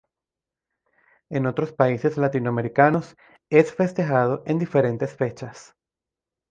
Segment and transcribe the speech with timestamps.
[1.29, 3.15] En otros países latinoamericanos
[3.51, 5.75] es festejado en diferentes fechas.